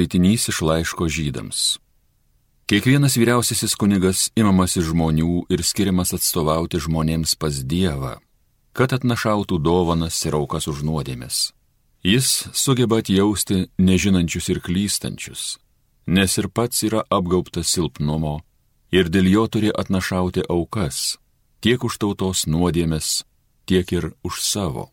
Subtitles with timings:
[0.00, 1.76] Skaitinys iš laiško žydams.
[2.66, 8.14] Kiekvienas vyriausiasis kunigas imamas iš žmonių ir skiriamas atstovauti žmonėms pas Dievą,
[8.72, 11.50] kad atnašautų dovanas ir aukas už nuodėmės.
[12.00, 15.58] Jis sugeba atjausti nežinančius ir klystančius,
[16.06, 18.38] nes ir pats yra apgaubtas silpnumo
[18.88, 21.18] ir dėl jo turi atnašauti aukas,
[21.60, 23.26] tiek už tautos nuodėmės,
[23.68, 24.88] tiek ir už savo.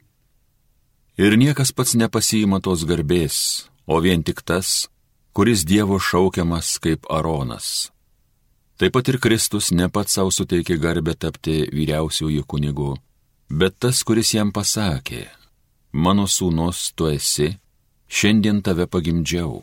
[1.16, 4.90] Ir niekas pats nepasijima tos garbės, o vien tik tas,
[5.38, 7.92] kuris Dievo šaukiamas kaip Aronas.
[8.78, 12.96] Taip pat ir Kristus ne pats savo suteikė garbę tapti vyriausiųjų kunigu,
[13.60, 15.28] bet tas, kuris jam pasakė,
[15.94, 17.52] mano sūnus tu esi,
[18.10, 19.62] šiandien tave pagimdžiau.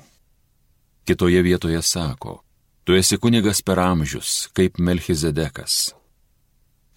[1.11, 2.39] Kitoje vietoje sako,
[2.87, 5.91] tu esi kunigas per amžius, kaip Melchizedekas.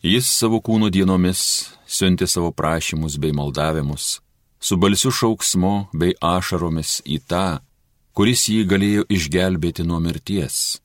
[0.05, 1.41] Jis savo kūno dienomis
[1.89, 4.19] siunti savo prašymus bei maldavimus,
[4.61, 7.47] su balsiu šauksmu bei ašaromis į tą,
[8.17, 10.79] kuris jį galėjo išgelbėti nuo mirties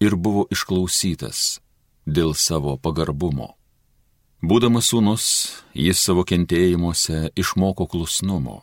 [0.00, 1.60] ir buvo išklausytas
[2.08, 3.50] dėl savo pagarbumo.
[4.40, 5.24] Būdamas sūnus,
[5.76, 8.62] jis savo kentėjimuose išmoko klusnumo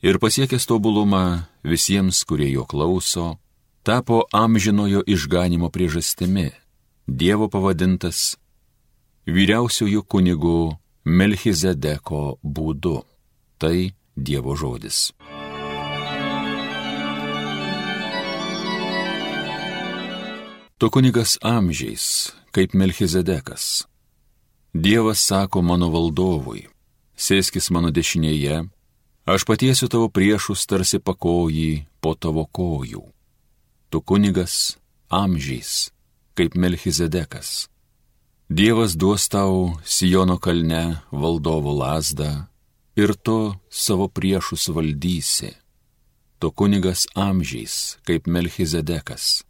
[0.00, 3.36] ir pasiekęs tobulumą visiems, kurie jo klauso,
[3.84, 6.48] tapo amžinojo išganimo priežastimi,
[7.08, 8.36] Dievo pavadintas
[9.28, 10.76] vyriausiųjų kunigų
[11.08, 13.00] Melchizedeko būdu.
[13.56, 13.76] Tai
[14.12, 15.08] Dievo žodis.
[20.78, 23.82] Tu kunigas amžiais, kaip Melchizedekas.
[24.70, 26.68] Dievas sako mano valdovui,
[27.18, 28.60] sėskis mano dešinėje,
[29.26, 33.02] aš patiesiu tavo priešus tarsi pakojį po tavo kojų.
[33.90, 34.78] Tu kunigas
[35.10, 35.90] amžiais,
[36.38, 37.66] kaip Melchizedekas.
[38.46, 42.46] Dievas duos tau Sijono kalne valdovo lasdą
[42.94, 45.50] ir tu savo priešus valdysi.
[46.38, 49.42] Tu kunigas amžiais, kaip Melchizedekas.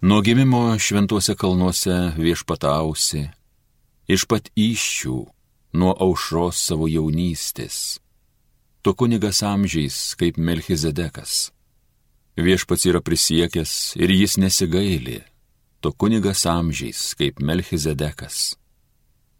[0.00, 3.24] Nuo gimimo šventuose kalnuose viešpatausi,
[4.06, 5.16] iš pat iššių,
[5.74, 7.98] nuo aušros savo jaunystės.
[8.78, 11.50] Tu kunigas amžiais, kaip Melchizedekas.
[12.38, 15.18] Viešpats yra prisiekęs ir jis nesigaili.
[15.82, 18.54] Tu kunigas amžiais, kaip Melchizedekas.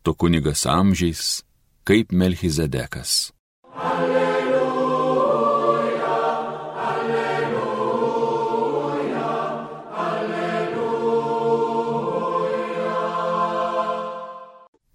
[0.03, 1.45] Tu kunigas amžiais,
[1.87, 3.31] kaip Melchizedekas.
[3.79, 4.18] Alleluja,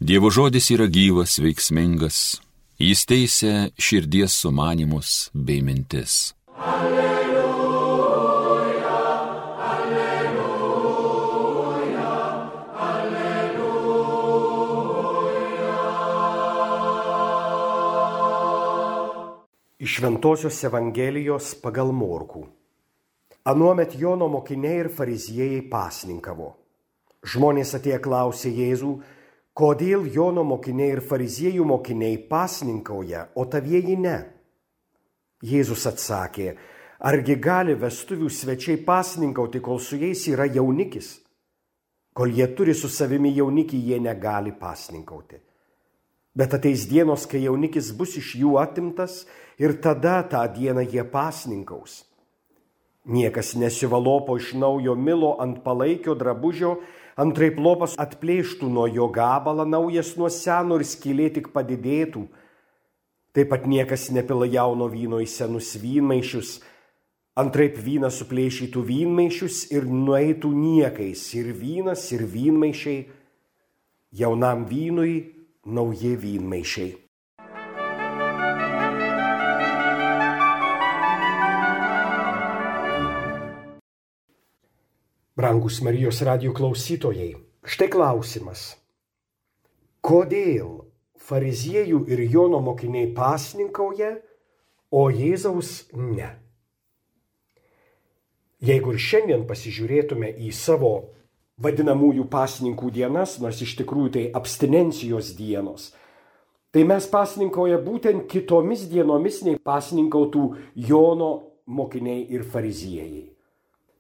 [0.04, 2.18] Dievo žodis yra gyvas, veiksmingas,
[2.76, 6.34] jis teisė širdies sumanimus bei mintis.
[19.80, 22.44] Iš Ventosios Evangelijos pagal Morkų.
[23.48, 26.52] Anuomet Jono mokiniai ir fariziejai pasninkavo.
[27.24, 28.98] Žmonės atėję klausė Jėzų,
[29.54, 34.18] kodėl Jono mokiniai ir fariziejų mokiniai pasninkauja, o tavieji ne.
[35.44, 36.54] Jėzus atsakė,
[37.04, 41.20] argi gali vestuvių svečiai pasninkauti, kol su jais yra jaunikis?
[42.14, 45.42] Kol jie turi su savimi jaunikį, jie negali pasninkauti.
[46.34, 49.24] Bet ateis dienos, kai jaunikis bus iš jų atimtas
[49.62, 52.04] ir tada tą dieną jie pasninkaus.
[53.06, 56.78] Niekas nesivalopo iš naujo milo ant palaikio drabužio,
[57.20, 62.26] antraip lopas atplėštų nuo jo gabalą naujas nuo seno ir skylė tik padidėtų.
[63.34, 66.60] Taip pat niekas nepila jauno vyno į senus vynmaišius,
[67.40, 73.08] antraip vyną suplėšytų vynmaišius ir nueitų niekais ir vynas, ir vynmaišiai
[74.14, 75.16] jaunam vynui
[75.66, 77.03] nauji vynmaišiai.
[85.36, 87.32] Brangus Marijos radio klausytojai,
[87.66, 88.76] štai klausimas.
[90.06, 90.84] Kodėl
[91.18, 94.12] fariziejų ir Jono mokiniai pasninkauja,
[94.94, 96.30] o Jėzaus ne?
[98.62, 100.94] Jeigu ir šiandien pasižiūrėtume į savo
[101.58, 105.90] vadinamųjų pasninkų dienas, nors iš tikrųjų tai abstinencijos dienos.
[106.70, 111.36] Tai mes pasninkauja būtent kitomis dienomis nei pasninkautų Jono
[111.66, 113.33] mokiniai ir fariziejai.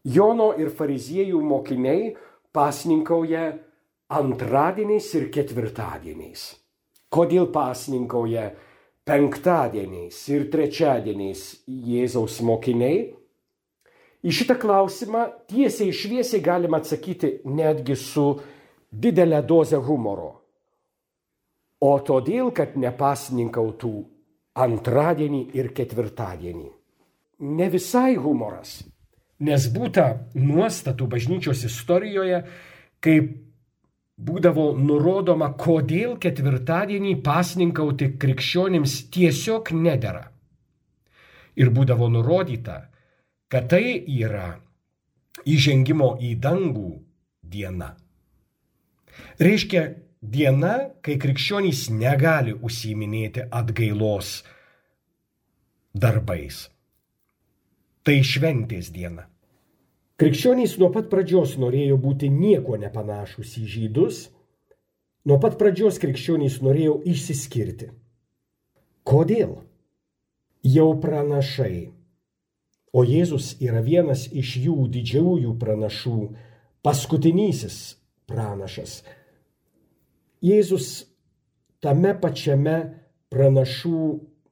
[0.03, 2.11] Jono ir fariziejų mokiniai
[2.51, 3.45] pasninkauja
[4.11, 6.43] antradieniais ir ketvirtadieniais.
[7.13, 8.49] Kodėl pasninkauja
[9.07, 13.13] penktadieniais ir trečiadieniais Jėzaus mokiniai?
[14.23, 18.27] Į šitą klausimą tiesiai šviesiai galima atsakyti netgi su
[18.91, 20.31] didelė doze humoro.
[21.83, 23.93] O todėl, kad nepasninkautų
[24.55, 26.69] antradienį ir ketvirtadienį.
[27.43, 28.81] Ne visai humoras.
[29.39, 32.43] Nes būta nuostatų bažnyčios istorijoje,
[33.03, 33.31] kaip
[34.17, 40.29] būdavo nurodoma, kodėl ketvirtadienį pasninkauti krikščionims tiesiog nedėra.
[41.57, 42.77] Ir būdavo nurodyta,
[43.49, 44.55] kad tai yra
[45.45, 46.91] įžengimo į dangų
[47.41, 47.93] diena.
[49.41, 49.83] Reiškia
[50.21, 50.73] diena,
[51.05, 54.41] kai krikščionys negali užsiminėti atgailos
[55.93, 56.72] darbais.
[58.03, 59.29] Tai šventės diena.
[60.19, 64.17] Krikščionys nuo pat pradžios norėjo būti nieko nepanašus į žydus,
[65.23, 67.93] nuo pat pradžios krikščionys norėjo išsiskirti.
[69.07, 69.55] Kodėl?
[70.67, 71.93] Jau pranašai,
[72.91, 76.19] o Jėzus yra vienas iš jų didžiųjų pranašų,
[76.83, 77.79] paskutinysis
[78.27, 79.01] pranašas.
[80.43, 80.93] Jėzus
[81.83, 82.77] tame pačiame
[83.31, 84.05] pranašų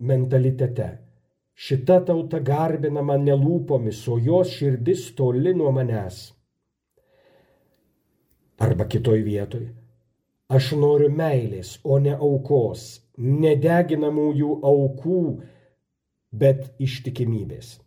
[0.07, 0.91] mentalitete
[1.55, 6.31] Šita tauta garbina mane lūpomis, o jos širdis toli nuo manęs.
[8.61, 9.67] Arba kitoj vietoj.
[10.51, 12.83] Aš noriu meilės, o ne aukos,
[13.17, 15.21] nedeginamųjų aukų,
[16.31, 17.79] bet ištikimybės.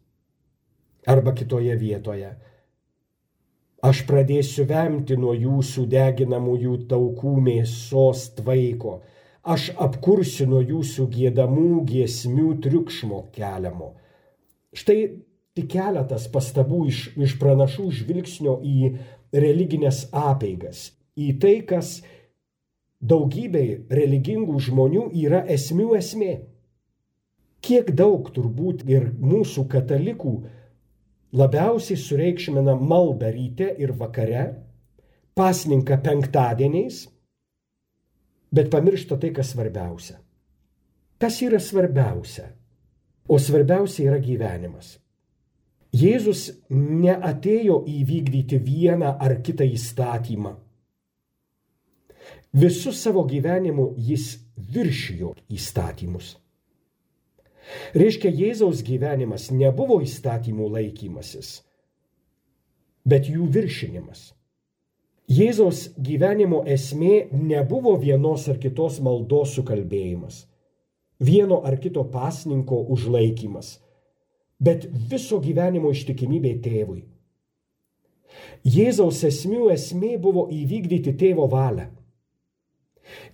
[1.07, 2.31] Arba kitoje vietoje.
[3.85, 8.95] Aš pradėsiu vemti nuo jūsų deginamųjų taukų mėsos tvaiko
[9.45, 13.93] aš apkursiu nuo jūsų gėdamų giesmių triukšmo keliamo.
[14.75, 14.99] Štai
[15.55, 18.95] tik keletas pastabų iš, iš pranašų žvilgsnio į
[19.35, 22.01] religinės apeigas, į tai, kas
[23.05, 26.35] daugybei religingų žmonių yra esmių esmė.
[27.65, 30.35] Kiek daug turbūt ir mūsų katalikų
[31.37, 34.45] labiausiai sureikšmina maldą ryte ir vakare,
[35.37, 37.05] pasninką penktadieniais
[38.55, 40.19] bet pamiršta tai, kas svarbiausia.
[41.19, 42.51] Kas yra svarbiausia?
[43.29, 44.99] O svarbiausia yra gyvenimas.
[45.95, 50.57] Jėzus neatėjo įvykdyti vieną ar kitą įstatymą.
[52.55, 54.35] Visų savo gyvenimu jis
[54.75, 56.35] viršijo įstatymus.
[57.95, 61.63] Reiškia, Jėzaus gyvenimas nebuvo įstatymų laikymasis,
[63.09, 64.33] bet jų viršinimas.
[65.31, 70.45] Jėzaus gyvenimo esmė nebuvo vienos ar kitos maldos sukalbėjimas,
[71.19, 73.79] vieno ar kito pasninko užlaikymas,
[74.61, 77.05] bet viso gyvenimo ištikimybė tėvui.
[78.69, 81.89] Jėzaus esmių esmė buvo įvykdyti tėvo valią.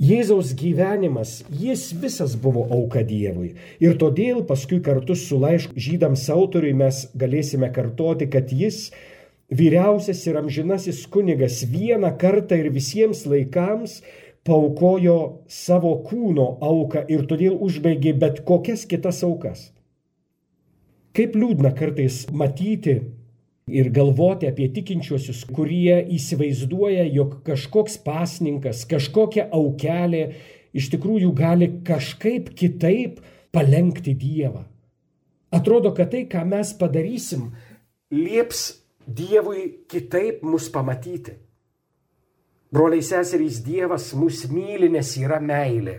[0.03, 3.53] Jėzaus gyvenimas, jis visas buvo auka Dievui.
[3.83, 8.89] Ir todėl paskui kartu su laišku žydams autoriui mes galėsime kartoti, kad jis
[9.51, 14.01] vyriausias ir amžinasis kunigas vieną kartą ir visiems laikams
[14.47, 19.71] paukojo savo kūno auką ir todėl užbaigė bet kokias kitas aukas.
[21.17, 23.01] Kaip liūdna kartais matyti
[23.71, 30.25] ir galvoti apie tikinčiuosius, kurie įsivaizduoja, jog kažkoks pasninkas, kažkokia aukelė
[30.73, 33.19] iš tikrųjų gali kažkaip kitaip
[33.53, 34.65] palenkti Dievą.
[35.51, 37.49] Atrodo, kad tai, ką mes padarysim,
[38.15, 41.37] lieps Dievui kitaip mus pamatyti.
[42.71, 45.97] Broliai seserys, Dievas mus myli, nes yra meilė.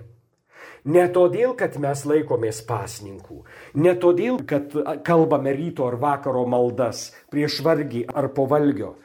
[0.86, 3.44] Ne todėl, kad mes laikomės pasninkų,
[3.78, 4.74] ne todėl, kad
[5.06, 8.96] kalbame ryto ar vakaro maldas prieš vargį ar po valgio.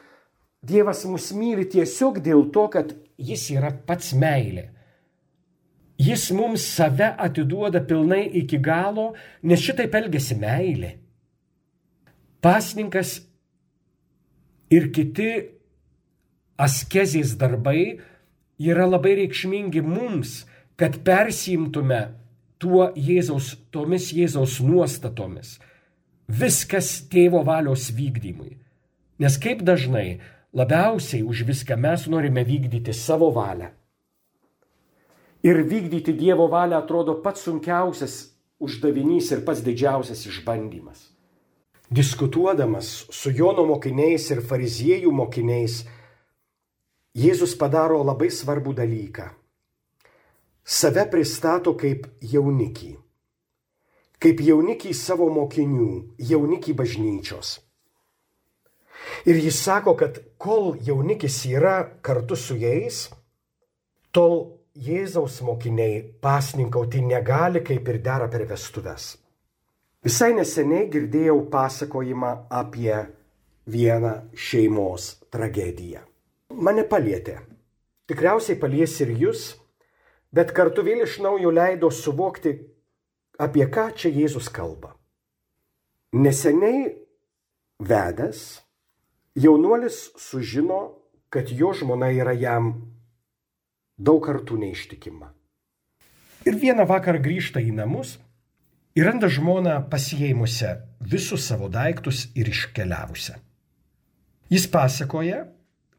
[0.65, 4.67] Dievas mus myli tiesiog dėl to, kad Jis yra pats meilė.
[5.97, 10.91] Jis mums save atiduoda pilnai iki galo, nes šitaip elgesi meilė.
[12.45, 13.15] Pasninkas
[14.73, 15.31] ir kiti
[16.57, 17.99] askezės darbai
[18.57, 20.45] yra labai reikšmingi mums,
[20.77, 22.01] kad persimtume
[22.61, 25.57] tuo Jėzaus, tomis Jėzaus nuostatomis.
[26.27, 28.57] Viskas tėvo valios vykdymui.
[29.17, 30.19] Nes kaip dažnai
[30.53, 33.71] labiausiai už viską mes norime vykdyti savo valią.
[35.45, 38.17] Ir vykdyti Dievo valią atrodo pats sunkiausias
[38.59, 41.16] uždavinys ir pats didžiausias išbandymas.
[41.89, 45.85] Diskutuodamas su Jono mokiniais ir fariziejų mokiniais,
[47.17, 49.23] Jėzus padaro labai svarbų dalyką.
[50.67, 52.91] Save pristato kaip jaunikį.
[54.21, 57.53] Kaip jaunikį savo mokinių, jaunikį bažnyčios.
[59.25, 63.07] Ir jis sako, kad kol jaunikis yra kartu su jais,
[64.11, 69.15] tol Jėzaus mokiniai pasninkauti negali kaip ir dera per vestuves.
[70.07, 72.95] Visai neseniai girdėjau pasakojimą apie
[73.67, 75.99] vieną šeimos tragediją.
[76.63, 77.41] Mane palietė.
[78.07, 79.41] Tikriausiai palies ir jūs,
[80.31, 82.53] bet kartu vėl iš naujo leido suvokti,
[83.35, 84.93] apie ką čia Jėzus kalba.
[86.15, 86.85] Neseniai
[87.83, 88.45] vedęs,
[89.35, 90.79] jaunuolis sužino,
[91.27, 92.69] kad jo žmona yra jam
[93.99, 95.33] daug kartų neištikima.
[96.47, 98.15] Ir vieną vakarą grįžta į namus
[98.97, 100.73] ir randa žmoną pasijėmusią
[101.13, 103.37] visus savo daiktus ir iškeliavusią.
[104.49, 105.43] Jis pasakoja,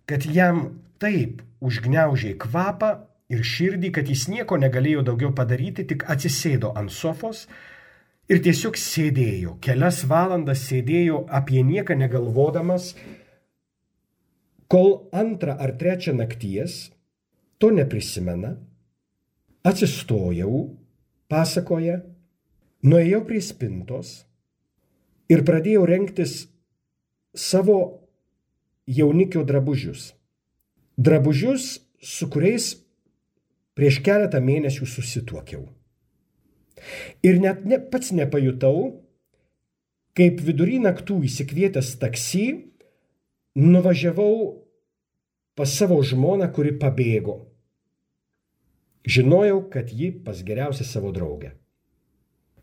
[0.09, 2.91] kad jam taip užgneužiai kvapą
[3.31, 7.45] ir širdį, kad jis nieko negalėjo daugiau padaryti, tik atsisėdo ant sofos
[8.29, 12.95] ir tiesiog sėdėjo, kelias valandas sėdėjo apie nieką negalvodamas,
[14.69, 16.89] kol antrą ar trečią nakties,
[17.63, 18.57] to neprisimena,
[19.67, 20.67] atsistojau,
[21.29, 22.01] pasakoja,
[22.87, 24.23] nuėjau prie spintos
[25.29, 26.47] ir pradėjau renktis
[27.35, 27.79] savo
[28.87, 30.13] jaunikio drabužius.
[30.99, 32.73] Drabužius, su kuriais
[33.79, 35.67] prieš keletą mėnesių susituokiau.
[37.27, 39.05] Ir net ne, pats nepajutau,
[40.19, 42.47] kaip vidury naktų įsikvietęs taksi,
[43.59, 44.65] nuvažiavau
[45.59, 47.41] pas savo žmoną, kuri pabėgo.
[49.09, 51.55] Žinojau, kad ji pas geriausią savo draugę.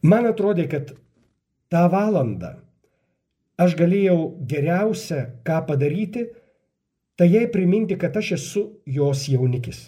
[0.05, 0.93] Man atrodė, kad
[1.73, 2.51] tą valandą
[3.57, 6.27] aš galėjau geriausia, ką padaryti,
[7.15, 9.85] tai jai priminti, kad aš esu jos jaunikis.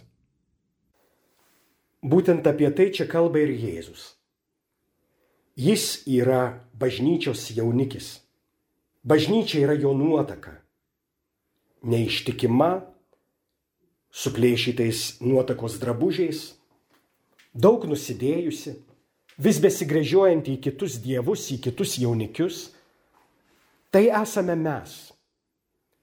[2.08, 4.14] Būtent apie tai čia kalba ir Jėzus.
[5.58, 8.22] Jis yra bažnyčios jaunikis.
[9.04, 10.54] Bažnyčia yra jo nuotaka.
[11.88, 12.86] Neištikima,
[14.14, 16.42] suplėšytais nuotakos drabužiais,
[17.54, 18.78] daug nusidėjusi,
[19.38, 22.68] vis besigrėžiojanti į kitus dievus, į kitus jaunikius.
[23.94, 24.96] Tai esame mes.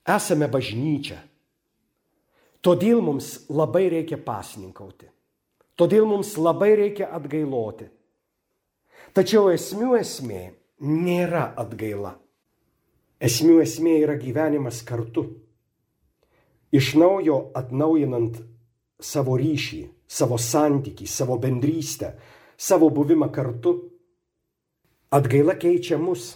[0.09, 1.19] Esame bažnyčia.
[2.65, 5.11] Todėl mums labai reikia pasninkauti.
[5.77, 7.91] Todėl mums labai reikia atgailoti.
[9.15, 10.43] Tačiau esmių esmė
[10.81, 12.15] nėra atgaila.
[13.25, 15.27] Esmių esmė yra gyvenimas kartu.
[16.75, 18.41] Iš naujo atnaujinant
[18.99, 22.15] savo ryšį, savo santykį, savo bendrystę,
[22.57, 23.75] savo buvimą kartu.
[25.11, 26.35] Atgaila keičia mus.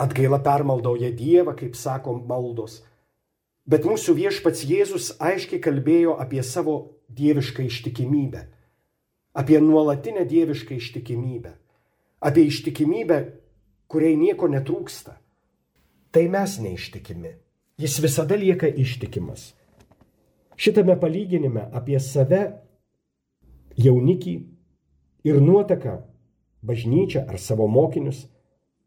[0.00, 2.80] Atgaila permaldauja Dievą, kaip sako maldos.
[3.68, 6.76] Bet mūsų viešpats Jėzus aiškiai kalbėjo apie savo
[7.12, 8.40] dievišką ištikimybę,
[9.36, 11.52] apie nuolatinę dievišką ištikimybę,
[12.20, 13.18] apie ištikimybę,
[13.90, 15.18] kuriai nieko netrūksta.
[16.10, 17.32] Tai mes neištikimi.
[17.78, 19.52] Jis visada lieka ištikimas.
[20.60, 22.42] Šitame palyginime apie save,
[23.80, 24.34] jaunikį
[25.24, 26.00] ir nuotaką,
[26.62, 28.26] bažnyčią ar savo mokinius,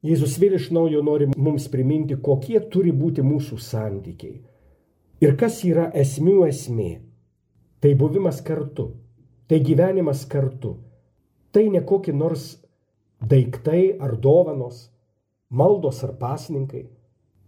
[0.04, 4.42] Jėzus vėl iš naujo nori mums priminti, kokie turi būti mūsų santykiai.
[5.24, 6.90] Ir kas yra esmių esmė
[7.84, 8.94] Tai buvimas kartu,
[9.48, 10.78] tai gyvenimas kartu.
[11.52, 12.46] Tai ne kokie nors
[13.20, 14.88] daiktai ar dovanos,
[15.52, 16.86] maldos ar pasninkai,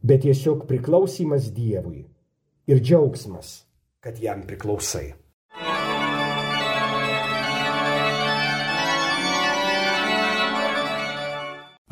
[0.04, 2.04] bet tiesiog priklausimas Dievui
[2.68, 3.64] ir džiaugsmas,
[4.04, 5.14] kad jam priklausai.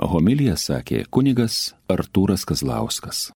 [0.03, 3.29] Homilija sakė kunigas Artūras Kazlauskas.